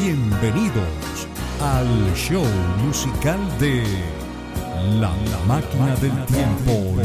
Bienvenidos 0.00 1.28
al 1.62 1.86
show 2.16 2.44
musical 2.84 3.38
de 3.60 3.84
La, 4.98 5.12
máquina 5.46 5.94
del 5.96 6.26
tiempo. 6.26 7.00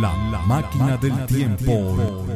La, 0.00 0.42
máquina 0.46 0.96
del 0.96 1.26
tiempo. 1.26 2.26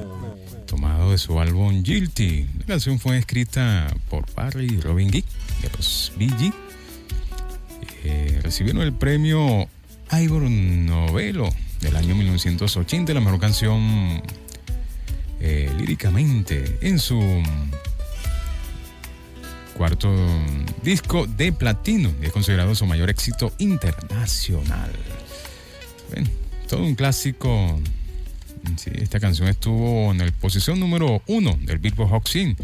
tomado 0.67 1.11
de 1.11 1.19
su 1.19 1.41
álbum 1.41 1.83
Guilty. 1.83 2.47
La 2.59 2.67
canción 2.67 2.99
fue 2.99 3.19
escrita 3.19 3.87
por 4.11 4.25
Barry 4.35 4.67
y 4.67 4.81
Robin 4.81 5.11
Gibb 5.11 5.25
de 5.63 5.71
los 5.77 6.13
Gees. 6.19 6.53
Eh, 8.05 8.41
recibieron 8.43 8.83
el 8.83 8.93
premio 8.93 9.69
Ivor 10.13 10.43
Novello 10.43 11.49
del 11.81 11.97
año 11.97 12.15
1980, 12.15 13.15
la 13.15 13.21
mejor 13.21 13.41
canción 13.41 14.23
eh, 15.41 15.73
líricamente 15.79 16.79
en 16.83 16.99
su 16.99 17.21
cuarto 19.77 20.15
disco 20.83 21.27
de 21.27 21.53
platino 21.53 22.13
y 22.23 22.27
es 22.27 22.33
considerado 22.33 22.75
su 22.75 22.87
mayor 22.87 23.11
éxito 23.11 23.53
internacional. 23.59 24.91
Todo 26.69 26.83
un 26.83 26.95
clásico 26.95 27.81
Sí, 28.77 28.91
esta 28.95 29.21
canción 29.21 29.49
estuvo 29.49 30.11
en 30.11 30.19
la 30.19 30.31
posición 30.33 30.81
número 30.81 31.23
uno 31.27 31.57
del 31.63 31.79
Billboard 31.79 32.11
Hot 32.11 32.29
100. 32.29 32.57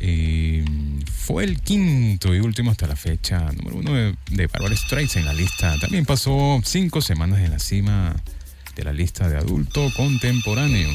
Y 0.00 0.64
fue 1.12 1.44
el 1.44 1.60
quinto 1.60 2.34
y 2.34 2.40
último 2.40 2.70
hasta 2.70 2.86
la 2.86 2.96
fecha 2.96 3.38
número 3.52 3.76
uno 3.76 3.94
de, 3.94 4.14
de 4.30 4.46
Barbara 4.46 4.74
Streisand 4.74 5.20
en 5.20 5.26
la 5.26 5.34
lista. 5.34 5.76
También 5.78 6.04
pasó 6.04 6.60
cinco 6.64 7.00
semanas 7.00 7.40
en 7.40 7.50
la 7.50 7.58
cima 7.58 8.16
de 8.74 8.84
la 8.84 8.92
lista 8.92 9.28
de 9.28 9.36
adulto 9.36 9.88
contemporáneo. 9.96 10.90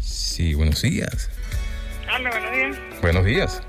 Sí, 0.00 0.54
buenos 0.54 0.82
días. 0.82 1.30
Hola, 2.14 2.30
buenos 2.30 2.52
días. 2.52 3.00
Buenos 3.02 3.24
días. 3.24 3.62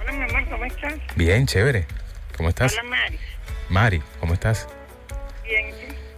Hola, 0.00 0.12
mi 0.12 0.30
amor, 0.30 0.50
¿cómo 0.50 0.64
estás? 0.66 0.94
Bien, 1.16 1.46
chévere. 1.46 1.86
¿Cómo 2.36 2.50
estás? 2.50 2.72
Hola, 2.74 2.82
Mari. 2.82 3.18
Mari, 3.70 4.02
¿cómo 4.20 4.34
estás? 4.34 4.68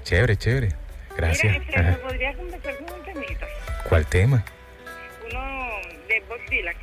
Chévere, 0.04 0.36
chévere. 0.36 0.68
Gracias. 1.16 1.52
Mira, 1.52 1.64
este, 1.64 1.80
Ajá. 1.80 1.90
¿me 1.90 1.96
podrías 1.96 2.36
conversar 2.36 2.76
con 2.78 2.94
un 2.94 3.04
temita? 3.04 3.46
¿Cuál 3.88 4.06
tema? 4.06 4.44
Uno 5.30 5.68
de 6.08 6.20
Bob 6.28 6.40
Dylan. 6.48 6.76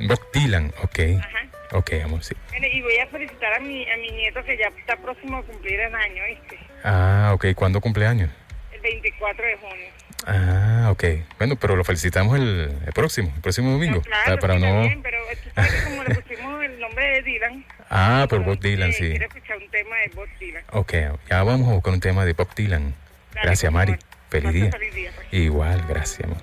Bob 0.00 0.32
Dylan, 0.32 0.72
ok. 0.82 0.98
Ajá. 1.18 1.38
Ok, 1.72 1.92
amor, 2.02 2.24
sí. 2.24 2.34
Y 2.72 2.80
voy 2.80 2.96
a 2.98 3.06
felicitar 3.08 3.52
a 3.52 3.60
mi, 3.60 3.88
a 3.90 3.96
mi 3.98 4.10
nieto 4.10 4.42
que 4.42 4.56
ya 4.56 4.68
está 4.78 4.96
próximo 4.96 5.38
a 5.38 5.42
cumplir 5.42 5.78
el 5.80 5.94
año, 5.94 6.22
¿viste? 6.26 6.58
Ah, 6.82 7.32
ok. 7.34 7.46
¿Cuándo 7.54 7.80
cumpleaños? 7.80 8.30
El 8.72 8.80
24 8.80 9.46
de 9.46 9.56
junio. 9.56 9.86
Ah, 10.26 10.88
ok. 10.90 11.04
Bueno, 11.38 11.56
pero 11.56 11.76
lo 11.76 11.84
felicitamos 11.84 12.36
el, 12.38 12.72
el 12.86 12.92
próximo, 12.92 13.32
el 13.34 13.42
próximo 13.42 13.70
domingo. 13.72 13.96
No, 13.96 14.02
claro, 14.02 14.38
para 14.38 14.54
sí, 14.54 14.60
no... 14.60 14.66
también, 14.66 15.02
pero 15.02 15.18
tú 15.42 15.50
sabes 15.54 15.72
que 15.72 15.84
como 15.84 16.04
le 16.04 16.14
pusimos 16.14 16.64
el 16.64 16.80
nombre 16.80 17.06
de 17.06 17.22
Dylan. 17.22 17.64
Ah, 17.90 18.26
por 18.28 18.44
Bob 18.44 18.60
Dylan, 18.60 18.92
sí. 18.92 19.08
Quiero 19.10 19.26
escuchar 19.26 19.56
un 19.58 19.70
tema 19.70 19.96
de 19.96 20.14
Bob 20.14 20.28
Dylan. 20.38 20.62
Ok, 20.72 20.92
ya 21.30 21.42
vamos 21.42 21.68
a 21.68 21.72
buscar 21.74 21.94
un 21.94 22.00
tema 22.00 22.24
de 22.24 22.32
Bob 22.34 22.54
Dylan. 22.54 22.94
Dale, 23.34 23.46
Gracias, 23.46 23.70
por 23.70 23.78
Mari. 23.78 23.96
Feliz 24.30 24.52
día. 24.52 24.70
feliz 24.70 24.94
día, 24.94 25.10
pues. 25.14 25.26
Igual, 25.32 25.84
gracias, 25.88 26.24
amor. 26.24 26.38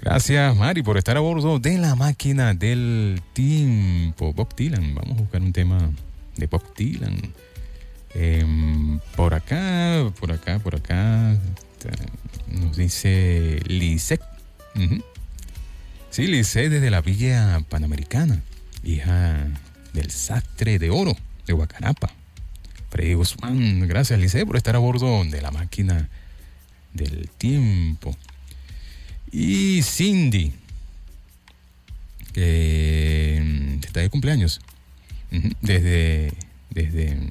Gracias, 0.00 0.54
Mari, 0.56 0.82
por 0.82 0.98
estar 0.98 1.16
a 1.16 1.20
bordo 1.20 1.58
de 1.58 1.78
la 1.78 1.94
máquina 1.94 2.52
del 2.54 3.22
tiempo. 3.32 4.32
Bob 4.34 4.54
Dylan, 4.54 4.94
vamos 4.94 5.16
a 5.18 5.20
buscar 5.22 5.40
un 5.40 5.52
tema 5.52 5.78
de 6.36 6.46
Bob 6.46 6.62
Dylan. 6.76 7.32
Em, 8.14 9.00
por 9.16 9.34
acá, 9.34 10.10
por 10.20 10.30
acá, 10.30 10.58
por 10.58 10.76
acá. 10.76 11.36
ta- 11.78 11.90
Nos 12.46 12.76
dice 12.76 13.60
Lisette. 13.66 14.22
Ujú. 14.76 15.02
Sí, 16.10 16.26
Lisette 16.26 16.68
desde 16.70 16.90
la 16.90 17.00
Villa 17.00 17.60
Panamericana, 17.68 18.42
hija 18.84 19.48
del 19.92 20.10
sastre 20.10 20.78
de 20.78 20.90
oro 20.90 21.16
de 21.46 21.52
Guacarapa. 21.52 22.12
Freddy 22.90 23.14
Guzmán, 23.14 23.88
gracias 23.88 24.18
Lisette 24.20 24.46
por 24.46 24.56
estar 24.56 24.76
a 24.76 24.78
bordo 24.78 25.24
de 25.24 25.42
la 25.42 25.50
máquina 25.50 26.08
del 26.92 27.28
tiempo. 27.38 28.16
Y 29.32 29.82
Cindy, 29.82 30.52
que 32.32 33.40
mm, 33.42 33.84
está 33.84 34.00
de 34.00 34.10
cumpleaños. 34.10 34.60
Desde, 35.60 36.32
desde... 36.70 37.30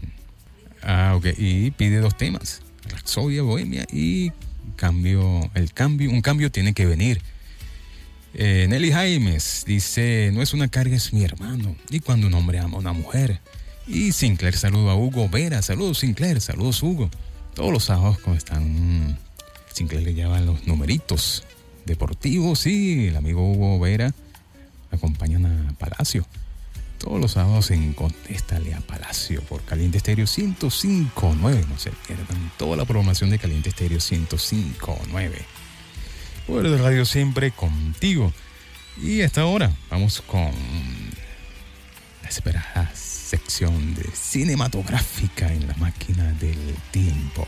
Ah, 0.82 1.14
ok. 1.16 1.28
Y 1.38 1.72
pide 1.72 2.00
dos 2.00 2.18
temas. 2.18 2.62
Rapsodia, 2.90 3.42
Bohemia 3.44 3.86
y 3.92 4.34
cambio, 4.76 5.50
el 5.54 5.72
cambio, 5.72 6.10
un 6.10 6.22
cambio 6.22 6.52
tiene 6.52 6.74
que 6.74 6.86
venir. 6.86 7.22
Eh, 8.34 8.66
Nelly 8.68 8.92
Jaimes 8.92 9.64
dice, 9.68 10.32
no 10.34 10.42
es 10.42 10.54
una 10.54 10.68
carga, 10.68 10.96
es 10.96 11.14
mi 11.14 11.24
hermano. 11.24 11.76
Y 11.90 12.00
cuando 12.00 12.28
un 12.28 12.34
hombre 12.34 12.60
ama 12.60 12.78
a 12.78 12.80
una 12.80 12.94
mujer. 12.94 13.40
Y 13.88 14.12
Sinclair 14.12 14.58
saludo 14.58 14.90
a 14.90 14.96
Hugo 14.96 15.30
Vera. 15.30 15.62
Saludos 15.62 16.00
Sinclair, 16.00 16.42
saludos 16.42 16.82
Hugo. 16.82 17.10
Todos 17.54 17.72
los 17.72 17.84
sábados 17.86 18.20
cuando 18.20 18.38
están... 18.38 19.10
mm, 19.10 19.18
Sinclair 19.74 20.04
le 20.04 20.14
lleva 20.14 20.40
los 20.40 20.66
numeritos 20.68 21.44
deportivos 21.86 22.66
y 22.68 23.08
el 23.08 23.16
amigo 23.18 23.52
Hugo 23.52 23.80
Vera 23.80 24.14
acompañan 24.92 25.46
a 25.46 25.74
Palacio. 25.74 26.26
Todos 26.98 27.20
los 27.20 27.34
sábados 27.34 27.72
en 27.72 27.94
Contéstale 27.94 28.74
a 28.74 28.80
Palacio 28.80 29.42
por 29.42 29.62
Caliente 29.64 29.98
Estéreo 29.98 30.26
105.9. 30.26 31.68
No 31.68 31.78
se 31.78 31.92
pierdan 32.08 32.52
toda 32.58 32.78
la 32.78 32.86
programación 32.86 33.30
de 33.30 33.40
Caliente 33.40 33.70
Estéreo 33.70 33.98
105.9. 33.98 35.32
Poder 36.48 36.70
de 36.70 36.78
Radio 36.78 37.06
siempre 37.06 37.52
contigo. 37.52 38.34
Y 39.02 39.22
hasta 39.22 39.42
ahora 39.42 39.72
vamos 39.90 40.22
con 40.22 40.52
la 42.22 42.30
esperada 42.30 42.92
sección 42.94 43.96
de 43.96 44.04
cinematográfica 44.14 45.52
en 45.52 45.68
la 45.68 45.74
máquina 45.76 46.32
del 46.34 46.76
tiempo. 46.92 47.48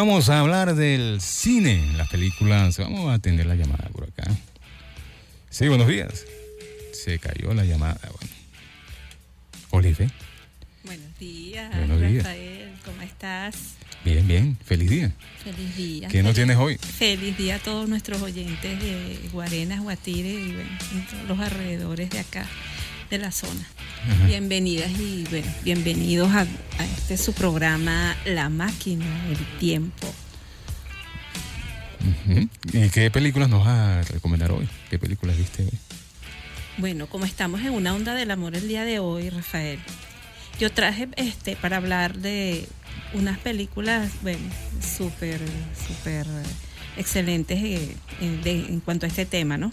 Vamos 0.00 0.30
a 0.30 0.40
hablar 0.40 0.74
del 0.76 1.20
cine, 1.20 1.92
las 1.96 2.08
películas. 2.08 2.78
Vamos 2.78 3.10
a 3.10 3.14
atender 3.14 3.44
la 3.46 3.54
llamada 3.54 3.88
por 3.92 4.04
acá. 4.04 4.30
Sí, 5.50 5.68
buenos 5.68 5.88
días. 5.88 6.24
Se 6.92 7.18
cayó 7.18 7.52
la 7.52 7.64
llamada. 7.64 7.98
Bueno. 8.02 8.34
Olive, 9.72 10.10
Buenos 10.84 11.18
días, 11.18 11.76
Buenos 11.76 12.00
días. 12.00 12.24
Rafael, 12.24 12.72
¿cómo 12.84 13.02
estás? 13.02 13.54
bien, 14.04 14.26
bien. 14.26 14.56
Feliz 14.64 14.88
día. 14.90 15.12
Feliz 15.44 15.76
día. 15.76 16.08
¿Qué 16.08 16.22
nos 16.22 16.32
Feliz- 16.32 16.34
tienes 16.34 16.56
hoy? 16.56 16.78
Feliz 16.78 17.36
día 17.36 17.56
a 17.56 17.58
todos 17.58 17.86
nuestros 17.88 18.22
oyentes 18.22 18.80
de 18.82 19.18
Guarenas, 19.32 19.80
Guatire 19.82 20.30
y 20.30 20.52
bueno, 20.54 20.70
en 20.94 21.06
todos 21.06 21.28
los 21.28 21.38
alrededores 21.38 22.08
de 22.10 22.18
acá, 22.20 22.46
de 23.10 23.18
la 23.18 23.32
zona. 23.32 23.66
Ajá. 24.08 24.26
Bienvenidas 24.26 24.90
y 24.92 25.24
bueno, 25.30 25.46
bienvenidos 25.64 26.30
a, 26.30 26.42
a 26.42 26.84
este 26.84 27.16
su 27.16 27.32
programa 27.32 28.16
La 28.24 28.48
Máquina 28.48 29.04
del 29.28 29.44
Tiempo. 29.58 30.12
¿Y 32.72 32.88
qué 32.90 33.10
películas 33.10 33.48
nos 33.48 33.64
vas 33.64 34.06
a 34.08 34.12
recomendar 34.12 34.52
hoy? 34.52 34.68
¿Qué 34.88 34.98
películas 34.98 35.36
viste 35.36 35.64
hoy? 35.64 35.72
Bueno, 36.78 37.08
como 37.08 37.24
estamos 37.26 37.60
en 37.60 37.70
una 37.70 37.94
onda 37.94 38.14
del 38.14 38.30
amor 38.30 38.54
el 38.56 38.66
día 38.68 38.84
de 38.84 39.00
hoy, 39.00 39.28
Rafael, 39.28 39.78
yo 40.58 40.70
traje 40.72 41.08
este 41.16 41.56
para 41.56 41.76
hablar 41.76 42.16
de 42.16 42.66
unas 43.12 43.38
películas, 43.38 44.10
bueno, 44.22 44.38
súper, 44.96 45.40
súper 45.86 46.26
eh, 46.26 46.42
excelentes 46.96 47.58
eh, 47.62 47.96
de- 48.44 48.66
en 48.68 48.80
cuanto 48.80 49.04
a 49.06 49.08
este 49.08 49.26
tema, 49.26 49.58
¿no? 49.58 49.72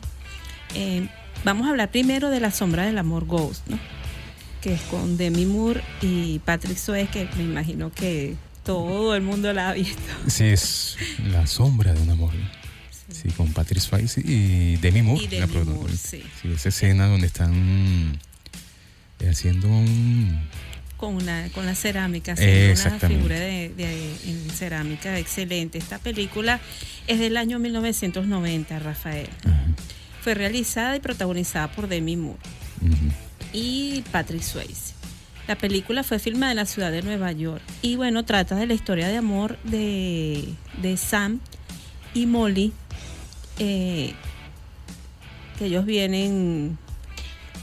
Eh, 0.73 1.07
vamos 1.43 1.67
a 1.67 1.71
hablar 1.71 1.89
primero 1.91 2.29
de 2.29 2.39
La 2.39 2.51
Sombra 2.51 2.85
del 2.85 2.97
Amor 2.97 3.25
Ghost, 3.25 3.67
¿no? 3.67 3.79
Que 4.61 4.73
es 4.73 4.81
con 4.83 5.17
Demi 5.17 5.45
Moore 5.45 5.81
y 6.01 6.39
Patrick 6.39 6.77
Swayze, 6.77 7.09
que 7.11 7.29
me 7.37 7.43
imagino 7.43 7.91
que 7.91 8.35
todo 8.63 9.15
el 9.15 9.21
mundo 9.21 9.53
la 9.53 9.69
ha 9.69 9.73
visto. 9.73 10.01
Sí, 10.27 10.45
es 10.45 10.97
La 11.31 11.47
sombra 11.47 11.93
de 11.93 12.01
un 12.01 12.09
amor. 12.09 12.33
Sí, 13.09 13.29
con 13.29 13.53
Patrick 13.53 13.79
Swayze 13.81 14.19
y 14.21 14.75
Demi 14.77 15.01
Moore. 15.01 15.23
Y 15.23 15.27
Demi 15.27 15.53
la 15.53 15.63
Moore, 15.63 15.93
sí. 15.95 16.23
Sí, 16.41 16.51
esa 16.51 16.69
escena 16.69 17.07
donde 17.07 17.27
están 17.27 18.19
eh, 19.19 19.29
haciendo 19.29 19.67
un... 19.69 20.41
con 20.97 21.15
una 21.15 21.47
con 21.53 21.65
la 21.65 21.73
cerámica 21.75 22.33
haciendo 22.33 22.81
una 22.81 22.99
figura 22.99 23.39
de, 23.39 23.69
de- 23.77 24.15
en 24.25 24.49
cerámica 24.49 25.17
excelente 25.19 25.77
esta 25.77 25.99
película 25.99 26.59
es 27.07 27.19
del 27.19 27.37
año 27.37 27.59
1990 27.59 28.79
Rafael 28.79 29.29
Ajá, 29.45 29.56
fue 30.27 30.33
realizada 30.33 30.93
y 30.97 30.99
protagonizada 30.99 31.71
por 31.71 31.87
Demi 31.87 32.17
Moore 32.17 32.37
y 33.53 34.03
Patrick 34.11 34.41
Swayze. 34.41 34.93
La 35.47 35.55
película 35.57 36.03
fue 36.03 36.19
filmada 36.19 36.51
en 36.51 36.57
la 36.57 36.65
ciudad 36.65 36.91
de 36.91 37.01
Nueva 37.01 37.31
York 37.31 37.61
y 37.81 37.95
bueno 37.95 38.25
trata 38.25 38.57
de 38.57 38.65
la 38.67 38.73
historia 38.73 39.07
de 39.07 39.15
amor 39.15 39.57
de, 39.63 40.49
de 40.81 40.97
Sam 40.97 41.39
y 42.13 42.25
Molly 42.25 42.73
eh, 43.59 44.15
que 45.57 45.67
ellos 45.67 45.85
vienen 45.85 46.77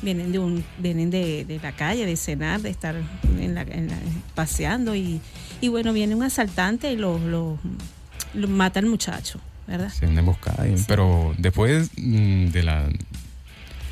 vienen 0.00 0.32
de 0.32 0.38
un 0.38 0.64
vienen 0.78 1.10
de, 1.10 1.44
de 1.44 1.58
la 1.58 1.72
calle 1.72 2.06
de 2.06 2.16
cenar 2.16 2.62
de 2.62 2.70
estar 2.70 2.96
en 3.38 3.54
la, 3.54 3.60
en 3.60 3.88
la- 3.88 3.98
paseando 4.34 4.94
y, 4.94 5.20
y 5.60 5.68
bueno 5.68 5.92
viene 5.92 6.14
un 6.14 6.22
asaltante 6.22 6.90
y 6.90 6.96
lo, 6.96 7.18
lo, 7.18 7.58
lo 8.32 8.48
mata 8.48 8.78
al 8.80 8.86
muchacho 8.86 9.38
verdad 9.66 9.92
Sí, 9.98 10.06
una 10.06 10.20
emboscada. 10.20 10.64
Sí. 10.64 10.84
Pero 10.86 11.34
después 11.38 11.90
mm, 11.96 12.46
de 12.48 12.62
la... 12.62 12.88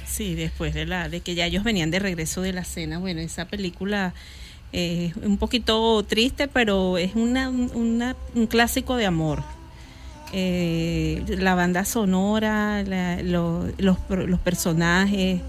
Sí, 0.06 0.34
después 0.34 0.74
de 0.74 0.84
la 0.86 1.08
de 1.08 1.20
que 1.20 1.34
ya 1.34 1.46
ellos 1.46 1.64
venían 1.64 1.90
de 1.90 1.98
regreso 1.98 2.42
de 2.42 2.52
la 2.52 2.64
cena, 2.64 2.98
bueno, 2.98 3.20
esa 3.20 3.46
película 3.46 4.12
es 4.72 5.14
un 5.16 5.38
poquito 5.38 6.02
triste, 6.04 6.48
pero 6.48 6.98
es 6.98 7.14
una, 7.14 7.48
una- 7.50 8.16
un 8.34 8.46
clásico 8.46 8.96
de 8.96 9.06
amor. 9.06 9.42
Eh, 10.34 11.22
la 11.38 11.54
banda 11.54 11.84
sonora, 11.84 12.82
la- 12.84 13.22
lo- 13.22 13.66
los, 13.78 13.98
los 14.08 14.40
personajes, 14.40 15.40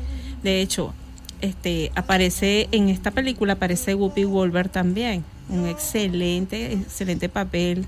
de 0.43 0.61
hecho, 0.61 0.93
este 1.41 1.91
aparece 1.95 2.67
en 2.71 2.89
esta 2.89 3.11
película 3.11 3.53
aparece 3.53 3.95
Whoopi 3.95 4.25
Wolver 4.25 4.67
también, 4.69 5.23
un 5.49 5.67
excelente, 5.67 6.73
excelente 6.73 7.29
papel 7.29 7.85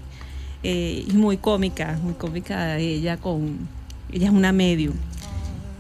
eh, 0.64 1.06
y 1.08 1.14
muy 1.14 1.38
cómica, 1.38 2.00
muy 2.02 2.14
cómica 2.14 2.78
ella 2.78 3.18
con 3.18 3.68
ella 4.12 4.28
es 4.28 4.34
una 4.34 4.52
medium 4.52 4.96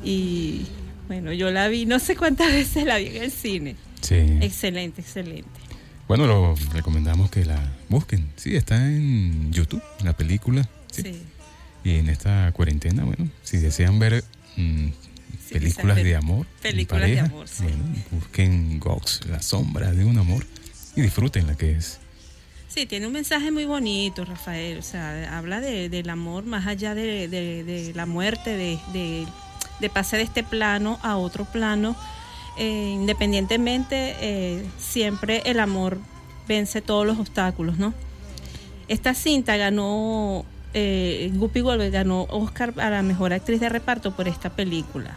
y 0.04 0.66
bueno, 1.08 1.34
yo 1.34 1.52
la 1.52 1.68
vi, 1.68 1.86
no 1.86 2.00
sé 2.00 2.16
cuántas 2.16 2.52
veces 2.52 2.86
la 2.86 2.98
vi 2.98 3.08
en 3.08 3.24
el 3.24 3.32
cine. 3.32 3.76
Sí. 4.02 4.16
Excelente, 4.42 5.02
excelente. 5.02 5.50
Bueno, 6.08 6.28
lo 6.28 6.56
recomendamos 6.72 7.32
que 7.32 7.46
la 7.46 7.60
busquen. 7.90 8.28
Sí, 8.36 8.56
está 8.56 8.88
en 8.88 9.52
YouTube, 9.52 9.82
la 10.04 10.16
película. 10.16 10.68
Sí. 10.92 11.02
Sí. 11.04 11.22
Y 11.84 11.96
en 11.98 12.10
esta 12.10 12.52
cuarentena, 12.52 13.04
bueno, 13.04 13.30
si 13.44 13.58
desean 13.58 14.00
ver 14.00 14.24
mm, 14.58 14.90
Sí, 15.48 15.54
películas 15.54 15.98
de 15.98 16.16
amor, 16.16 16.48
películas 16.60 17.08
de 17.08 17.20
amor, 17.20 17.48
sí. 17.48 17.64
bueno, 17.64 17.84
busquen 18.10 18.80
Ghost, 18.80 19.26
la 19.26 19.44
sombra 19.44 19.92
de 19.92 20.04
un 20.04 20.18
amor, 20.18 20.44
y 20.96 21.02
disfruten 21.02 21.46
la 21.46 21.56
que 21.56 21.74
es. 21.74 22.00
Sí, 22.76 22.86
tiene 22.86 23.08
un 23.08 23.14
mensaje 23.14 23.52
muy 23.52 23.64
bonito, 23.64 24.26
Rafael. 24.26 24.78
O 24.78 24.82
sea, 24.82 25.38
habla 25.38 25.62
de- 25.62 25.88
del 25.88 26.10
amor 26.10 26.44
más 26.44 26.68
allá 26.68 26.94
de, 26.94 27.30
de- 27.30 27.64
de 27.64 27.94
la 27.96 28.06
muerte, 28.06 28.50
de, 28.58 29.28
pasar 29.94 30.18
de 30.20 30.26
este 30.26 30.44
plano 30.44 31.00
a 31.02 31.16
otro 31.16 31.46
plano. 31.46 31.96
Eh, 32.58 32.92
independientemente, 32.94 34.16
eh, 34.20 34.66
siempre 34.78 35.42
el 35.46 35.60
amor 35.62 36.00
vence 36.50 36.82
todos 36.82 37.06
los 37.08 37.18
obstáculos, 37.18 37.78
¿no? 37.78 37.94
Esta 38.90 39.14
cinta 39.14 39.56
ganó, 39.56 40.44
eh, 40.74 41.32
Guppy 41.34 41.62
Goldberg 41.62 41.92
ganó 41.94 42.24
Oscar 42.30 42.74
a 42.78 42.90
la 42.90 43.02
mejor 43.04 43.32
actriz 43.32 43.62
de 43.62 43.70
reparto 43.70 44.16
por 44.16 44.28
esta 44.28 44.50
película. 44.50 45.16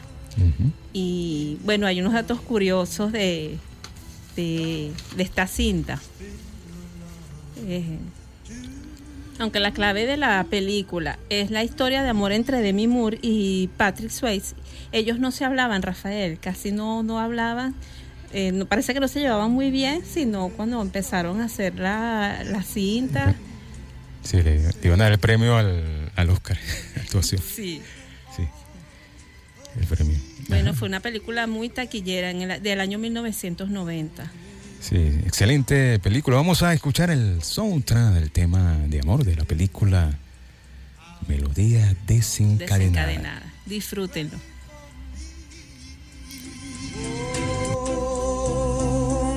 Y 0.93 1.59
bueno, 1.65 1.89
hay 1.89 2.01
unos 2.01 2.13
datos 2.13 2.41
curiosos 2.41 3.11
de, 3.11 3.59
de, 4.37 4.93
de 5.17 5.23
esta 5.25 5.49
cinta. 5.49 6.01
Eh, 7.67 7.99
aunque 9.39 9.61
la 9.61 9.73
clave 9.73 10.05
de 10.05 10.17
la 10.17 10.45
película 10.51 11.19
es 11.31 11.51
la 11.51 11.63
historia 11.63 12.03
de 12.03 12.09
amor 12.09 12.33
entre 12.33 12.61
Demi 12.61 12.89
Moore 12.89 13.19
y 13.23 13.69
Patrick 13.77 14.11
Swayze, 14.11 14.55
ellos 14.91 15.19
no 15.19 15.31
se 15.31 15.45
hablaban, 15.45 15.83
Rafael, 15.83 16.39
casi 16.41 16.73
no, 16.73 17.03
no 17.03 17.21
hablaban. 17.21 17.75
Eh, 18.33 18.53
no, 18.53 18.67
parece 18.67 18.93
que 18.95 19.01
no 19.01 19.09
se 19.09 19.21
llevaban 19.21 19.51
muy 19.53 19.71
bien, 19.71 20.05
sino 20.05 20.49
cuando 20.51 20.83
empezaron 20.83 21.41
a 21.41 21.45
hacer 21.45 21.79
la, 21.79 22.43
la 22.45 22.63
cinta. 22.63 23.35
Sí, 24.23 24.43
le, 24.43 24.59
le 24.61 24.73
iban 24.83 25.01
a 25.01 25.05
dar 25.05 25.13
el 25.13 25.19
premio 25.19 25.57
al, 25.57 26.11
al 26.17 26.31
Oscar. 26.31 26.59
Actuación. 26.97 27.41
Sí. 27.41 27.81
Sí. 28.37 28.43
El 29.81 29.87
premio. 29.87 30.19
Bueno, 30.49 30.71
Ajá. 30.71 30.79
fue 30.79 30.89
una 30.89 31.01
película 31.01 31.47
muy 31.47 31.69
taquillera 31.69 32.31
en 32.31 32.43
el, 32.43 32.63
del 32.63 32.81
año 32.81 32.99
1990. 32.99 34.31
Sí, 34.81 34.97
excelente 35.27 35.99
película. 35.99 36.37
Vamos 36.37 36.63
a 36.63 36.73
escuchar 36.73 37.11
el 37.11 37.43
soundtrack 37.43 38.15
del 38.15 38.31
tema 38.31 38.79
de 38.87 39.01
amor 39.01 39.25
de 39.25 39.37
la 39.37 39.45
película 39.45 40.19
Melodía 41.27 41.95
Desencadenada. 42.07 42.79
Desencadenada. 42.79 43.53
Disfrútenlo. 43.67 44.39
Oh, 47.75 49.37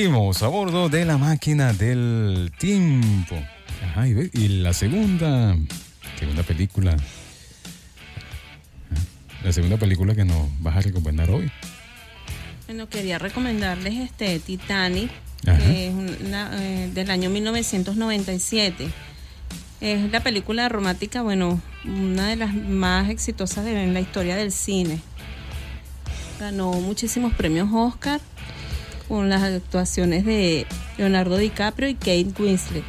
seguimos 0.00 0.42
a 0.42 0.48
bordo 0.48 0.88
de 0.88 1.04
la 1.04 1.18
máquina 1.18 1.74
del 1.74 2.50
tiempo. 2.58 3.36
Ajá, 3.84 4.08
y, 4.08 4.48
la 4.62 4.72
segunda, 4.72 5.54
segunda 6.18 6.42
película, 6.42 6.96
la 9.44 9.52
segunda 9.52 9.76
película 9.76 10.14
que 10.14 10.24
nos 10.24 10.48
vas 10.62 10.78
a 10.78 10.80
recomendar 10.80 11.28
hoy. 11.28 11.52
Bueno, 12.66 12.88
quería 12.88 13.18
recomendarles 13.18 13.96
este 13.96 14.38
Titanic, 14.38 15.10
Ajá. 15.46 15.58
que 15.58 15.88
es 15.88 15.92
una, 15.92 16.50
eh, 16.54 16.90
del 16.94 17.10
año 17.10 17.28
1997. 17.28 18.88
Es 19.82 20.10
la 20.10 20.20
película 20.20 20.70
romántica, 20.70 21.20
bueno, 21.20 21.60
una 21.84 22.28
de 22.28 22.36
las 22.36 22.54
más 22.54 23.10
exitosas 23.10 23.66
de, 23.66 23.82
en 23.82 23.92
la 23.92 24.00
historia 24.00 24.34
del 24.34 24.50
cine. 24.50 24.98
Ganó 26.38 26.72
muchísimos 26.72 27.34
premios 27.34 27.68
Oscar 27.70 28.22
con 29.10 29.28
las 29.28 29.42
actuaciones 29.42 30.24
de 30.24 30.66
Leonardo 30.96 31.36
DiCaprio 31.36 31.88
y 31.88 31.94
Kate 31.96 32.28
Winslet. 32.38 32.84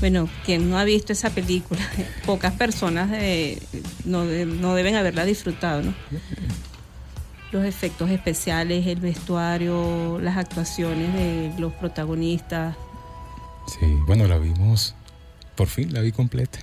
Bueno, 0.00 0.28
quien 0.46 0.70
no 0.70 0.78
ha 0.78 0.84
visto 0.84 1.12
esa 1.12 1.28
película, 1.30 1.80
pocas 2.26 2.54
personas 2.54 3.10
de- 3.10 3.62
no, 4.06 4.24
de- 4.24 4.46
no 4.46 4.74
deben 4.74 4.96
haberla 4.96 5.24
disfrutado, 5.26 5.82
¿no? 5.82 5.94
los 7.52 7.64
efectos 7.64 8.10
especiales, 8.10 8.86
el 8.86 9.00
vestuario, 9.00 10.18
las 10.20 10.36
actuaciones 10.36 11.14
de 11.14 11.52
los 11.58 11.72
protagonistas. 11.74 12.76
Sí, 13.66 13.86
bueno, 14.06 14.26
la 14.26 14.38
vimos, 14.38 14.94
por 15.54 15.68
fin 15.68 15.92
la 15.92 16.00
vi 16.00 16.12
completa. 16.12 16.58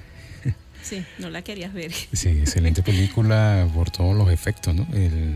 Sí, 0.84 1.04
no 1.18 1.30
la 1.32 1.42
querías 1.42 1.74
ver. 1.74 1.92
Sí, 1.92 2.30
excelente 2.30 2.84
película 2.84 3.68
por 3.74 3.90
todos 3.90 4.16
los 4.16 4.30
efectos, 4.32 4.76
¿no? 4.76 4.86
El, 4.94 5.36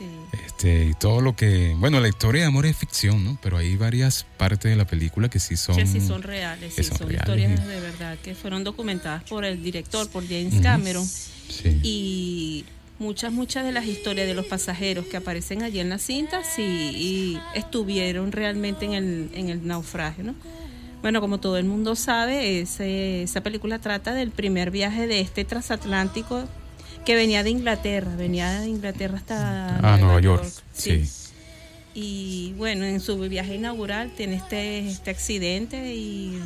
Sí. 0.00 0.06
este, 0.46 0.86
y 0.86 0.94
todo 0.94 1.20
lo 1.20 1.36
que, 1.36 1.74
bueno, 1.78 2.00
la 2.00 2.08
historia 2.08 2.40
de 2.40 2.46
amor 2.48 2.64
es 2.64 2.74
ficción, 2.74 3.22
¿no? 3.22 3.36
Pero 3.42 3.58
hay 3.58 3.76
varias 3.76 4.24
partes 4.38 4.70
de 4.70 4.76
la 4.76 4.86
película 4.86 5.28
que 5.28 5.38
sí 5.38 5.56
son... 5.58 5.76
que 5.76 5.86
sí 5.86 6.00
son 6.00 6.22
reales, 6.22 6.72
sí, 6.74 6.82
son 6.84 6.96
son, 6.96 7.08
reales 7.10 7.20
historias 7.28 7.66
de 7.68 7.80
verdad 7.80 8.16
que 8.18 8.34
fueron 8.34 8.64
documentadas 8.64 9.22
por 9.24 9.44
el 9.44 9.62
director, 9.62 10.08
por 10.08 10.26
James. 10.26 10.54
Cameron. 10.62 11.04
Sí. 11.06 11.80
Y 11.82 12.64
muchas, 12.98 13.30
muchas 13.32 13.64
de 13.64 13.72
las 13.72 13.84
historias 13.84 14.26
de 14.26 14.32
los 14.34 14.46
pasajeros 14.46 15.04
que 15.04 15.18
aparecen 15.18 15.62
allí 15.62 15.80
en 15.80 15.90
la 15.90 15.98
cinta 15.98 16.42
sí 16.44 16.62
y 16.62 17.38
estuvieron 17.54 18.32
realmente 18.32 18.86
en 18.86 18.94
el, 18.94 19.30
en 19.34 19.50
el 19.50 19.66
naufragio, 19.66 20.24
¿no? 20.24 20.34
Bueno, 21.02 21.20
como 21.22 21.40
todo 21.40 21.56
el 21.58 21.64
mundo 21.64 21.94
sabe, 21.96 22.60
ese- 22.60 23.22
esa 23.22 23.42
película 23.42 23.78
trata 23.78 24.12
del 24.14 24.30
primer 24.30 24.70
viaje 24.70 25.06
de 25.06 25.20
este 25.20 25.44
transatlántico 25.46 26.46
que 27.04 27.14
venía 27.14 27.42
de 27.42 27.50
Inglaterra, 27.50 28.14
venía 28.16 28.60
de 28.60 28.68
Inglaterra 28.68 29.16
hasta 29.18 29.76
Ah, 29.78 29.96
Nueva 29.98 30.20
York, 30.20 30.44
Sí. 30.72 31.04
sí. 31.06 31.10
Y 31.92 32.54
bueno, 32.56 32.84
en 32.84 33.00
su 33.00 33.18
viaje 33.18 33.56
inaugural 33.56 34.12
tiene 34.16 34.36
este, 34.36 34.88
este 34.88 35.10
accidente 35.10 35.92
y, 35.94 36.38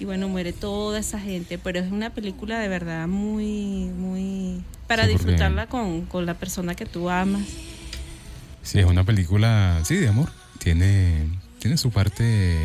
y 0.00 0.04
bueno, 0.04 0.28
muere 0.28 0.52
toda 0.52 0.98
esa 0.98 1.20
gente. 1.20 1.56
Pero 1.58 1.78
es 1.78 1.92
una 1.92 2.10
película 2.10 2.58
de 2.58 2.66
verdad 2.68 3.06
muy, 3.06 3.84
muy... 3.96 4.60
para 4.88 5.04
Sí, 5.06 5.12
disfrutarla 5.12 5.66
con, 5.68 6.02
con 6.06 6.26
la 6.26 6.34
persona 6.34 6.74
que 6.74 6.84
tú 6.84 7.10
amas. 7.10 7.42
Sí, 8.62 8.80
es 8.80 8.86
una 8.86 9.04
película, 9.04 9.80
sí, 9.84 9.94
de 9.96 10.08
amor. 10.08 10.30
Tiene, 10.58 11.28
tiene 11.60 11.76
su 11.76 11.90
parte 11.90 12.58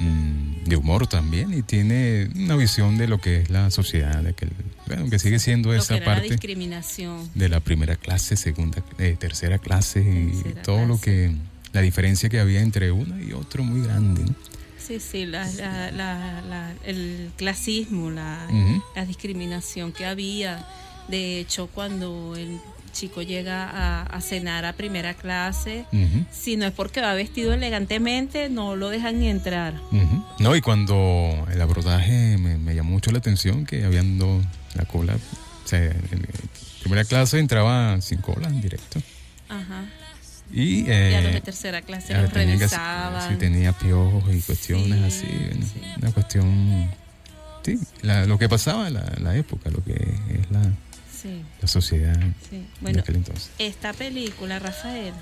de 0.00 0.76
humor 0.76 1.06
también 1.06 1.52
y 1.52 1.62
tiene 1.62 2.28
una 2.36 2.56
visión 2.56 2.98
de 2.98 3.08
lo 3.08 3.20
que 3.20 3.38
es 3.42 3.50
la 3.50 3.70
sociedad, 3.70 4.22
de 4.22 4.32
que, 4.34 4.46
bueno, 4.86 5.10
que 5.10 5.18
sigue 5.18 5.38
siendo 5.38 5.70
Lo 5.70 5.74
que 5.74 5.80
esa 5.80 5.96
era 5.96 6.06
la 6.06 6.12
parte 6.14 6.30
discriminación. 6.30 7.28
de 7.34 7.48
la 7.48 7.60
primera 7.60 7.96
clase, 7.96 8.36
segunda, 8.36 8.82
eh, 8.98 9.16
tercera 9.18 9.58
clase 9.58 10.00
y 10.00 10.54
todo 10.62 10.86
lo 10.86 11.00
que, 11.00 11.32
la 11.72 11.80
diferencia 11.80 12.28
que 12.28 12.38
había 12.38 12.60
entre 12.60 12.92
uno 12.92 13.20
y 13.20 13.32
otro 13.32 13.64
muy 13.64 13.86
grande. 13.86 14.22
¿no? 14.22 14.34
Sí, 14.78 15.00
sí, 15.00 15.26
la, 15.26 15.44
la- 15.52 15.90
la- 15.90 16.42
la- 16.42 16.74
el 16.84 17.30
clasismo, 17.36 18.10
la, 18.10 18.46
la 18.94 19.04
discriminación 19.04 19.92
que 19.92 20.06
había. 20.06 20.64
De 21.08 21.40
hecho, 21.40 21.66
cuando 21.66 22.36
el 22.36 22.58
chico 22.92 23.22
llega 23.22 23.64
a, 23.68 24.02
a 24.02 24.20
cenar 24.20 24.64
a 24.64 24.72
primera 24.74 25.14
clase, 25.14 25.84
si 26.32 26.56
no 26.56 26.66
es 26.66 26.72
porque 26.72 27.00
va 27.00 27.14
vestido 27.14 27.52
elegantemente, 27.54 28.48
no 28.48 28.76
lo 28.76 28.88
dejan 28.90 29.18
ni 29.20 29.28
entrar. 29.28 29.74
No, 30.38 30.54
y 30.56 30.60
cuando 30.60 31.46
el 31.52 31.60
abordaje 31.60 32.36
me, 32.38 32.58
me 32.58 32.74
llamó 32.74 32.90
mucho 32.92 33.10
la 33.10 33.18
atención 33.18 33.64
que 33.66 33.84
habían 33.84 34.18
dos, 34.18 34.44
la 34.74 34.84
cola, 34.84 35.14
o 35.64 35.68
sea, 35.68 35.84
en 35.84 36.26
primera 36.80 37.04
clase 37.04 37.38
entraba 37.38 38.00
sin 38.00 38.20
cola 38.20 38.48
en 38.48 38.60
directo. 38.60 39.00
Ajá. 39.48 39.84
Y, 40.52 40.86
y 40.88 40.90
a 41.14 41.20
los 41.20 41.30
eh, 41.30 41.32
de 41.34 41.40
tercera 41.42 41.82
clase 41.82 42.14
los 42.14 42.32
tenía 42.32 42.54
que- 42.54 42.58
revisaban. 42.60 43.28
sí, 43.30 43.36
tenía 43.36 43.72
piojos 43.72 44.24
y 44.34 44.40
cuestiones 44.40 45.12
Sí, 45.14 45.26
así. 45.26 45.60
sí. 45.74 45.80
Una 46.00 46.10
cuestión. 46.12 46.90
Sí, 47.62 47.78
la- 48.00 48.24
lo 48.24 48.38
que 48.38 48.48
pasaba 48.48 48.88
en 48.88 48.94
la, 48.94 49.12
la 49.20 49.36
época, 49.36 49.68
lo 49.68 49.84
que 49.84 49.92
es 49.92 50.50
la, 50.50 50.62
Sí, 51.20 51.42
la 51.60 51.68
sociedad 51.68 52.18
sí. 52.48 52.56
de 52.58 52.64
Bueno, 52.80 53.00
aquel 53.00 53.16
entonces. 53.16 53.50
esta 53.58 53.92
película, 53.92 54.58
Rafael, 54.58 55.12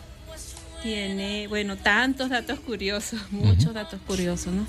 tiene, 0.82 1.48
bueno, 1.48 1.76
tantos 1.76 2.28
datos 2.30 2.60
curiosos, 2.60 3.20
muchos 3.30 3.72
datos 3.74 4.00
curiosos, 4.06 4.52
¿no? 4.52 4.66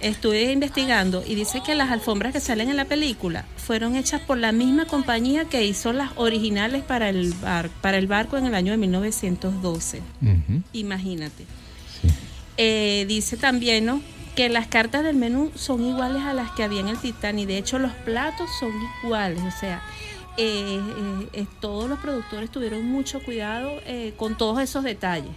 Estuve 0.00 0.52
investigando 0.52 1.24
y 1.26 1.34
dice 1.34 1.62
que 1.64 1.74
las 1.74 1.90
alfombras 1.90 2.32
que 2.34 2.40
salen 2.40 2.68
en 2.68 2.76
la 2.76 2.84
película 2.84 3.46
fueron 3.56 3.96
hechas 3.96 4.20
por 4.20 4.36
la 4.36 4.52
misma 4.52 4.84
compañía 4.86 5.46
que 5.46 5.64
hizo 5.64 5.92
las 5.94 6.10
originales 6.16 6.82
para 6.82 7.08
el, 7.08 7.32
bar, 7.34 7.70
para 7.80 7.96
el 7.96 8.06
barco 8.06 8.36
en 8.36 8.44
el 8.44 8.54
año 8.54 8.72
de 8.72 8.78
1912. 8.78 10.02
Ujú, 10.20 10.62
Imagínate. 10.74 11.44
sí. 12.02 12.08
Eh, 12.58 13.06
dice 13.08 13.36
también, 13.38 13.86
¿no? 13.86 14.02
Que 14.34 14.50
las 14.50 14.66
cartas 14.66 15.02
del 15.02 15.16
menú 15.16 15.50
son 15.54 15.82
iguales 15.82 16.22
a 16.24 16.34
las 16.34 16.50
que 16.52 16.62
había 16.62 16.80
en 16.80 16.88
el 16.88 16.98
Titanic. 16.98 17.46
De 17.46 17.56
hecho, 17.56 17.78
los 17.78 17.92
platos 17.92 18.50
son 18.60 18.70
iguales. 19.02 19.40
O 19.42 19.58
sea, 19.58 19.82
eh, 20.36 20.80
eh, 21.32 21.46
todos 21.60 21.88
los 21.88 21.98
productores 21.98 22.50
tuvieron 22.50 22.84
mucho 22.84 23.20
cuidado 23.22 23.80
eh, 23.86 24.14
con 24.16 24.36
todos 24.36 24.60
esos 24.60 24.84
detalles 24.84 25.32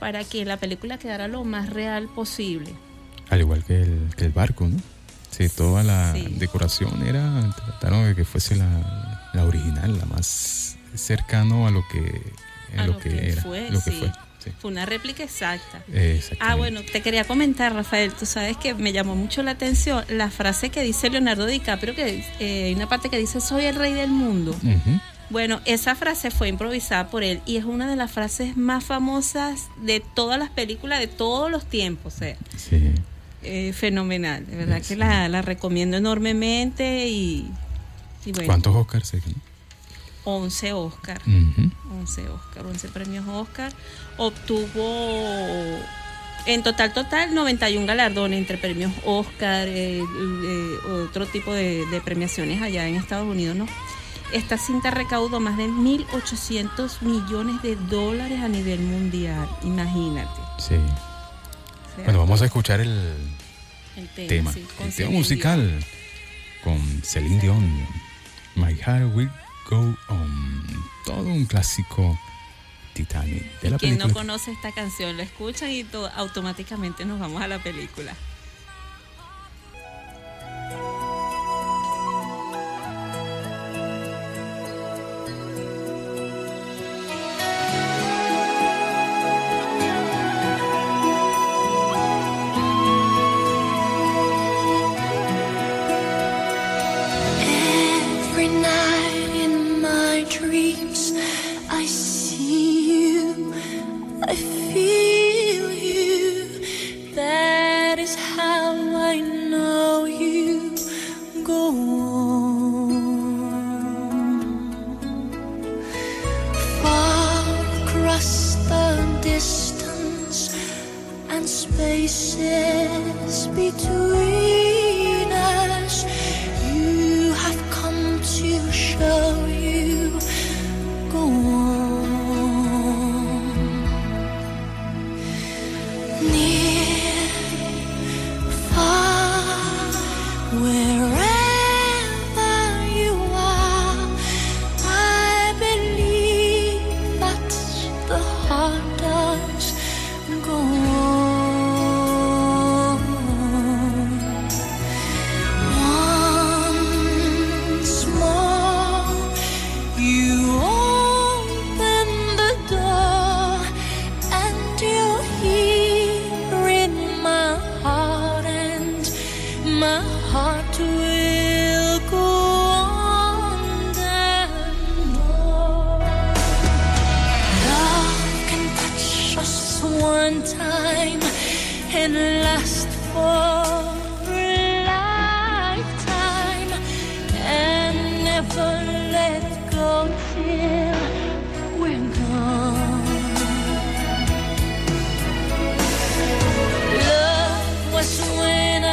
para 0.00 0.24
que 0.24 0.44
la 0.44 0.56
película 0.56 0.98
quedara 0.98 1.28
lo 1.28 1.44
más 1.44 1.70
real 1.70 2.08
posible. 2.08 2.70
Al 3.30 3.40
igual 3.40 3.64
que 3.64 3.82
el, 3.82 4.10
que 4.16 4.24
el 4.24 4.32
barco, 4.32 4.66
¿no? 4.66 4.76
Sí, 5.30 5.48
toda 5.48 5.82
la 5.82 6.12
Sí. 6.14 6.26
decoración 6.38 7.06
era, 7.06 7.54
trataron 7.56 8.04
de 8.04 8.14
que 8.14 8.24
fuese 8.24 8.56
la, 8.56 9.30
la 9.32 9.44
original, 9.44 9.96
la 9.98 10.04
más 10.06 10.76
cercano 10.94 11.66
a 11.66 11.70
lo 11.70 11.82
que, 11.90 12.20
A 12.76 12.84
lo 12.86 12.92
lo 12.94 12.98
que, 12.98 13.08
que 13.10 13.30
era, 13.32 13.42
fue, 13.42 13.70
lo 13.70 13.80
que 13.80 13.90
sí. 13.90 13.98
fue. 14.00 14.12
Sí. 14.44 14.50
Fue 14.58 14.70
una 14.70 14.84
réplica 14.86 15.22
exacta. 15.22 15.82
Ah, 16.40 16.54
bueno, 16.56 16.80
te 16.82 17.00
quería 17.02 17.24
comentar, 17.24 17.74
Rafael, 17.74 18.12
tú 18.12 18.26
sabes 18.26 18.56
que 18.56 18.74
me 18.74 18.92
llamó 18.92 19.14
mucho 19.14 19.42
la 19.42 19.52
atención 19.52 20.04
la 20.08 20.30
frase 20.30 20.70
que 20.70 20.82
dice 20.82 21.10
Leonardo 21.10 21.46
DiCaprio, 21.46 21.94
que 21.94 22.24
eh, 22.40 22.64
hay 22.66 22.74
una 22.74 22.88
parte 22.88 23.08
que 23.08 23.18
dice, 23.18 23.40
soy 23.40 23.64
el 23.64 23.76
rey 23.76 23.92
del 23.92 24.10
mundo. 24.10 24.54
Bueno, 25.30 25.60
esa 25.64 25.94
frase 25.94 26.30
fue 26.30 26.48
improvisada 26.48 27.08
por 27.08 27.22
él 27.24 27.40
y 27.46 27.56
es 27.56 27.64
una 27.64 27.88
de 27.88 27.96
las 27.96 28.10
frases 28.12 28.56
más 28.56 28.84
famosas 28.84 29.68
de 29.80 30.00
todas 30.14 30.38
las 30.38 30.50
películas 30.50 31.00
de 31.00 31.06
todos 31.06 31.50
los 31.50 31.64
tiempos. 31.64 32.14
Sí. 32.56 32.90
eh, 33.42 33.72
fenomenal. 33.72 34.46
De 34.46 34.56
verdad 34.56 34.78
Sí. 34.82 34.88
que 34.90 34.96
la, 34.96 35.28
la 35.28 35.40
recomiendo 35.42 35.96
enormemente 35.96 37.08
y, 37.08 37.46
y 38.26 38.32
bueno, 38.32 38.46
¿Cuántos 38.46 38.76
Oscars 38.76 39.08
se? 39.08 39.20
11 40.24 40.72
Oscar. 40.72 41.20
Ujú. 41.26 41.70
11 42.00 42.28
Oscar, 42.28 42.66
11 42.66 42.88
premios 42.88 43.26
Oscar. 43.28 43.72
Obtuvo 44.16 45.78
en 46.46 46.62
total, 46.62 46.92
total, 46.92 47.34
91 47.34 47.86
galardones 47.86 48.38
entre 48.38 48.58
premios 48.58 48.92
Oscar, 49.04 49.68
eh, 49.68 50.00
eh, 50.00 50.76
otro 51.08 51.26
tipo 51.26 51.52
de, 51.54 51.86
de 51.86 52.00
premiaciones 52.00 52.60
allá 52.60 52.88
en 52.88 52.96
Estados 52.96 53.28
Unidos, 53.28 53.56
¿no? 53.56 53.66
Esta 54.32 54.56
cinta 54.56 54.90
recaudó 54.90 55.40
más 55.40 55.56
de 55.56 55.68
1.800 55.68 57.02
millones 57.02 57.62
de 57.62 57.76
dólares 57.76 58.40
a 58.40 58.48
nivel 58.48 58.80
mundial, 58.80 59.46
imagínate. 59.62 60.40
Sí. 60.58 60.74
O 60.74 61.94
sea, 61.96 62.04
Bueno, 62.04 62.20
vamos 62.20 62.40
a 62.42 62.46
escuchar 62.46 62.80
el 62.80 63.14
el 63.96 64.08
tema, 64.08 64.28
tema, 64.28 64.52
sí, 64.54 64.66
con 64.78 64.86
el 64.86 64.94
tema 64.94 65.10
musical 65.10 65.84
con 66.64 66.78
Celine 67.04 67.40
Dion. 67.40 67.86
My 68.54 68.74
Heart 68.74 69.14
Will 69.14 69.30
Go 69.72 69.96
On. 70.08 70.62
Todo 71.06 71.22
un 71.22 71.46
clásico 71.46 72.18
Titanic 72.92 73.58
de 73.62 73.70
la 73.70 73.78
Quien 73.78 73.96
no 73.96 74.12
conoce 74.12 74.52
esta 74.52 74.70
canción, 74.70 75.16
la 75.16 75.22
escuchan 75.22 75.70
y 75.70 75.82
to- 75.82 76.10
automáticamente 76.14 77.06
nos 77.06 77.18
vamos 77.18 77.40
a 77.40 77.48
la 77.48 77.58
película. 77.58 78.14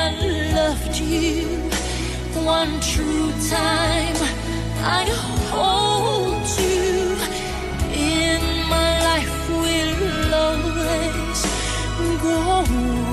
I 0.09 0.15
loved 0.55 0.97
you 0.99 1.45
one 2.43 2.79
true 2.79 3.31
time. 3.47 4.15
I 4.81 5.05
hold 5.51 6.47
you 6.57 7.15
in 7.93 8.41
my 8.75 8.91
life 9.09 9.35
will 9.49 10.33
always 10.33 11.39
go 12.23 13.08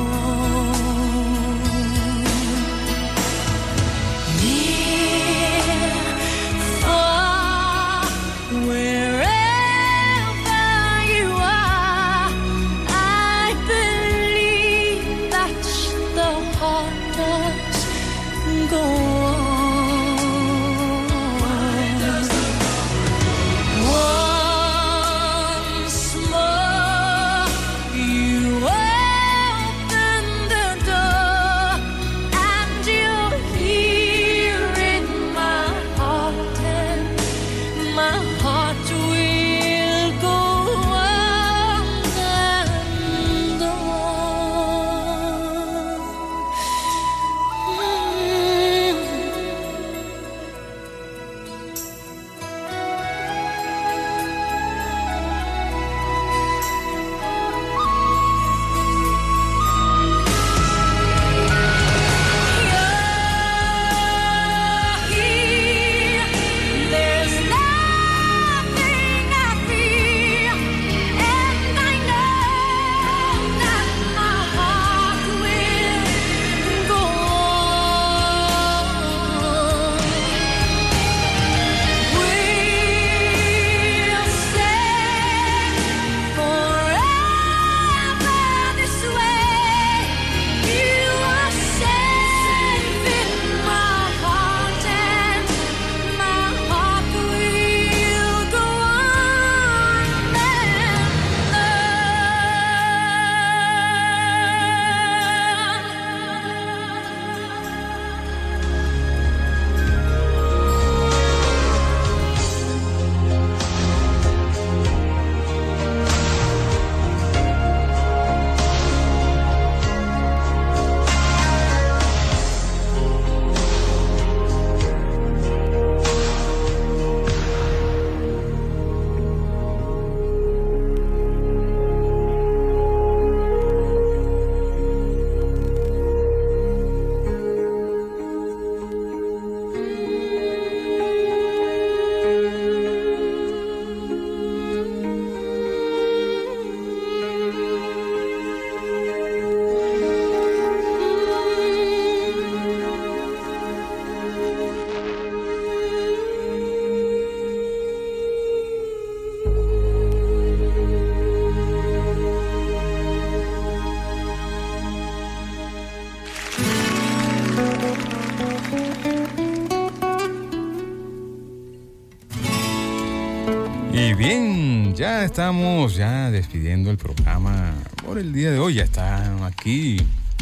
ya 174.97 175.25
estamos 175.25 175.95
ya 175.95 176.31
despidiendo 176.31 176.91
el 176.91 176.97
programa 176.97 177.75
por 178.03 178.19
el 178.19 178.33
día 178.33 178.51
de 178.51 178.59
hoy. 178.59 178.75
Ya 178.75 178.85
están 178.85 179.43
aquí 179.43 179.99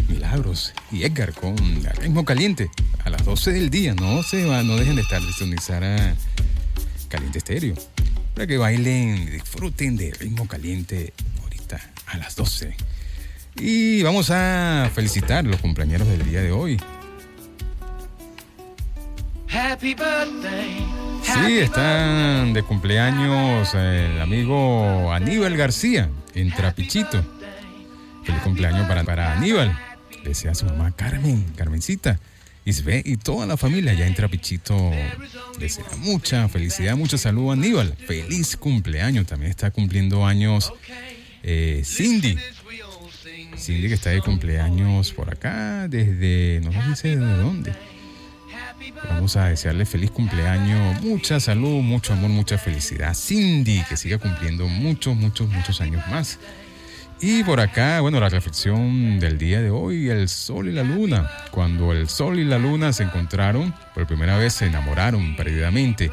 Milagros 0.08 0.72
y 0.92 1.02
Edgar 1.02 1.32
con 1.32 1.56
Ritmo 1.98 2.24
Caliente 2.24 2.70
a 3.04 3.10
las 3.10 3.24
12 3.24 3.52
del 3.52 3.70
día. 3.70 3.94
No 3.94 4.22
se 4.22 4.44
va, 4.44 4.62
no 4.62 4.76
dejen 4.76 4.94
de 4.94 5.02
estar 5.02 5.20
de 5.20 5.32
sintonizar 5.32 5.82
a 5.82 6.14
Caliente 7.08 7.38
Estéreo. 7.38 7.74
Para 8.34 8.46
que 8.46 8.56
bailen, 8.56 9.30
disfruten 9.30 9.96
de 9.96 10.12
Ritmo 10.12 10.46
Caliente 10.46 11.12
ahorita 11.42 11.80
a 12.06 12.18
las 12.18 12.36
12. 12.36 12.76
Y 13.56 14.02
vamos 14.02 14.30
a 14.30 14.88
felicitar 14.94 15.38
a 15.38 15.48
los 15.48 15.60
compañeros 15.60 16.06
del 16.06 16.24
día 16.28 16.42
de 16.42 16.52
hoy. 16.52 16.80
Happy 19.48 19.94
birthday. 19.94 20.83
Sí, 21.34 21.58
están 21.58 22.52
de 22.52 22.62
cumpleaños 22.62 23.74
el 23.74 24.20
amigo 24.20 25.12
Aníbal 25.12 25.56
García 25.56 26.08
en 26.34 26.52
Trapichito. 26.52 27.24
Feliz 28.22 28.40
cumpleaños 28.42 28.86
para, 28.86 29.02
para 29.02 29.32
Aníbal. 29.32 29.76
Le 30.22 30.28
desea 30.28 30.52
a 30.52 30.54
su 30.54 30.64
mamá 30.66 30.92
Carmen, 30.94 31.44
Carmencita. 31.56 32.20
Isbe 32.64 33.02
y 33.04 33.16
toda 33.16 33.46
la 33.46 33.56
familia 33.56 33.94
ya 33.94 34.06
entra 34.06 34.28
Pichito. 34.28 34.92
Desea 35.58 35.84
mucha 35.98 36.48
felicidad, 36.48 36.96
mucha 36.96 37.18
salud 37.18 37.50
a 37.50 37.54
Aníbal. 37.54 37.94
Feliz 38.06 38.56
cumpleaños. 38.56 39.26
También 39.26 39.50
está 39.50 39.70
cumpliendo 39.70 40.24
años 40.24 40.72
eh, 41.42 41.82
Cindy. 41.84 42.38
Cindy 43.58 43.88
que 43.88 43.94
está 43.94 44.10
de 44.10 44.20
cumpleaños 44.20 45.12
por 45.12 45.30
acá 45.30 45.88
desde, 45.88 46.60
no 46.62 46.70
dice 46.88 47.16
de 47.16 47.36
dónde. 47.36 47.72
Vamos 49.08 49.36
a 49.36 49.46
desearle 49.46 49.86
feliz 49.86 50.10
cumpleaños, 50.10 51.00
mucha 51.02 51.40
salud, 51.40 51.82
mucho 51.82 52.12
amor, 52.12 52.30
mucha 52.30 52.58
felicidad. 52.58 53.14
Cindy, 53.14 53.82
que 53.88 53.96
siga 53.96 54.18
cumpliendo 54.18 54.66
muchos, 54.66 55.16
muchos, 55.16 55.48
muchos 55.48 55.80
años 55.80 56.02
más. 56.08 56.38
Y 57.20 57.44
por 57.44 57.60
acá, 57.60 58.00
bueno, 58.00 58.20
la 58.20 58.28
reflexión 58.28 59.18
del 59.20 59.38
día 59.38 59.62
de 59.62 59.70
hoy, 59.70 60.10
el 60.10 60.28
sol 60.28 60.68
y 60.68 60.72
la 60.72 60.82
luna. 60.82 61.30
Cuando 61.50 61.92
el 61.92 62.08
sol 62.08 62.38
y 62.38 62.44
la 62.44 62.58
luna 62.58 62.92
se 62.92 63.04
encontraron, 63.04 63.74
por 63.94 64.06
primera 64.06 64.36
vez 64.36 64.54
se 64.54 64.66
enamoraron 64.66 65.36
perdidamente. 65.36 66.10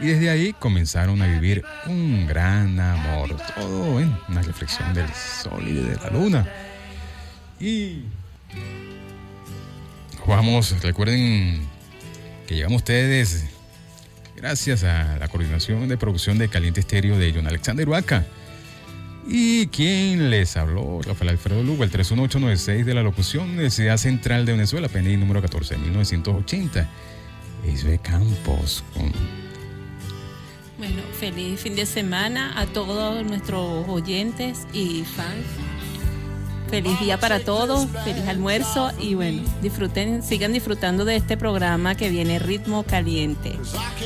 Y 0.00 0.06
desde 0.06 0.30
ahí 0.30 0.54
comenzaron 0.58 1.20
a 1.22 1.26
vivir 1.26 1.64
un 1.86 2.26
gran 2.26 2.78
amor. 2.80 3.36
Todo 3.54 4.00
en 4.00 4.16
una 4.28 4.42
reflexión 4.42 4.94
del 4.94 5.08
sol 5.12 5.66
y 5.66 5.74
de 5.74 5.96
la 5.96 6.10
luna. 6.10 6.46
Y 7.60 8.04
vamos, 10.26 10.74
recuerden 10.82 11.73
que 12.46 12.54
llegamos 12.54 12.78
ustedes 12.78 13.46
gracias 14.36 14.84
a 14.84 15.16
la 15.18 15.28
coordinación 15.28 15.88
de 15.88 15.96
producción 15.96 16.38
de 16.38 16.48
Caliente 16.48 16.80
Estéreo 16.80 17.18
de 17.18 17.32
John 17.32 17.46
Alexander 17.46 17.88
Huaca. 17.88 18.26
Y 19.26 19.68
quien 19.68 20.30
les 20.30 20.56
habló, 20.56 21.00
Rafael 21.00 21.30
Alfredo 21.30 21.62
Lugo, 21.62 21.82
el 21.82 21.90
31896 21.90 22.84
de 22.84 22.94
la 22.94 23.02
locución, 23.02 23.50
Universidad 23.50 23.96
Central 23.96 24.44
de 24.44 24.52
Venezuela, 24.52 24.88
PNI 24.88 25.16
número 25.16 25.40
14980. 25.40 26.88
Isbe 27.66 27.98
Campos 27.98 28.84
Bueno, 30.76 31.02
feliz 31.18 31.60
fin 31.60 31.74
de 31.74 31.86
semana 31.86 32.60
a 32.60 32.66
todos 32.66 33.24
nuestros 33.24 33.88
oyentes 33.88 34.66
y 34.74 35.04
fans. 35.04 35.46
Feliz 36.68 36.98
día 36.98 37.20
para 37.20 37.40
todos, 37.40 37.86
feliz 38.04 38.26
almuerzo 38.26 38.90
y 38.98 39.14
bueno, 39.14 39.42
disfruten, 39.62 40.22
sigan 40.22 40.52
disfrutando 40.52 41.04
de 41.04 41.14
este 41.16 41.36
programa 41.36 41.94
que 41.94 42.08
viene 42.10 42.38
Ritmo 42.38 42.82
Caliente 42.82 43.56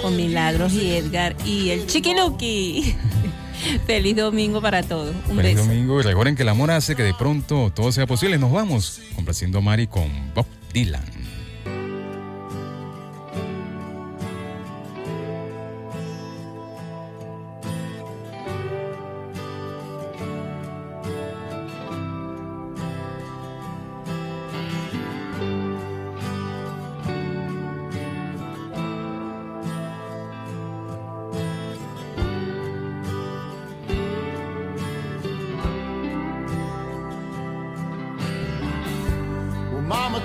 con 0.02 0.16
Milagros 0.16 0.72
y 0.74 0.90
Edgar 0.92 1.34
y 1.46 1.70
el 1.70 1.86
Chiquiluki. 1.86 2.94
feliz 3.86 4.16
domingo 4.16 4.60
para 4.60 4.82
todos. 4.82 5.14
Un 5.28 5.36
Feliz 5.36 5.54
beso. 5.54 5.66
domingo 5.66 6.00
y 6.00 6.02
recuerden 6.02 6.36
que 6.36 6.42
el 6.42 6.48
amor 6.50 6.70
hace 6.70 6.94
que 6.94 7.02
de 7.02 7.14
pronto 7.14 7.72
todo 7.74 7.90
sea 7.90 8.06
posible. 8.06 8.38
Nos 8.38 8.52
vamos 8.52 9.00
complaciendo 9.14 9.58
a 9.58 9.60
Mari 9.62 9.86
con 9.86 10.08
Bob 10.34 10.46
Dylan. 10.72 11.17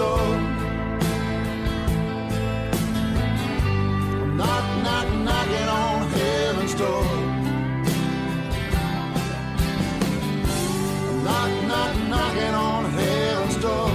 door. 0.00 0.28
Knock, 4.38 4.66
knock, 4.84 5.08
knocking 5.26 5.68
on 5.82 5.96
heaven's 6.16 6.74
door. 6.82 7.04
Knock, 11.24 11.52
knock, 11.70 11.92
knocking 12.12 12.54
on 12.68 12.82
heaven's 12.98 13.56
door. 13.64 13.90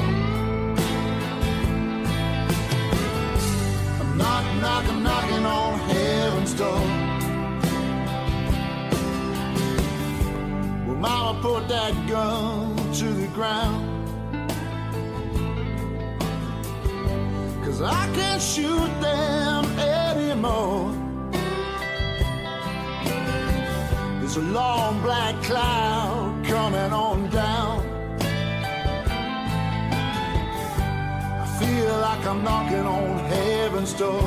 Knock, 4.19 4.45
knock, 4.63 4.85
knocking 5.05 5.45
on 5.57 5.79
heaven's 5.89 6.53
door. 6.53 6.83
Well, 10.85 10.99
Mama 11.05 11.41
put 11.41 11.67
that 11.67 11.93
gun 12.07 12.75
to 12.93 13.05
the 13.05 13.27
ground. 13.33 13.94
Cause 17.77 17.91
I 17.91 18.09
can't 18.15 18.41
shoot 18.41 19.01
them 19.01 19.65
anymore. 19.77 20.93
There's 24.21 24.37
a 24.37 24.41
long 24.41 25.01
black 25.01 25.43
cloud 25.43 26.45
coming 26.45 26.93
on 26.93 27.29
down. 27.31 27.85
I 31.41 31.47
feel 31.59 31.97
like 31.99 32.25
I'm 32.25 32.45
knocking 32.45 32.85
on 32.85 33.19
heaven's 33.25 33.91
door. 33.91 34.23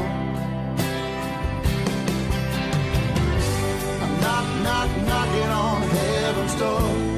I'm 4.03 4.21
knock, 4.21 4.47
knock, 4.63 4.91
knocking 5.07 5.51
on 5.65 5.81
heaven's 5.89 6.55
door. 6.57 7.18